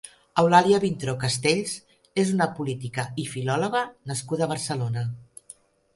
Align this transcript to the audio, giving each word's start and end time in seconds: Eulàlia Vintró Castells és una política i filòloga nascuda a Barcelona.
Eulàlia 0.43 0.77
Vintró 0.83 1.13
Castells 1.23 1.75
és 2.23 2.33
una 2.37 2.49
política 2.61 3.07
i 3.25 3.29
filòloga 3.35 3.85
nascuda 4.13 4.47
a 4.47 4.53
Barcelona. 4.57 5.05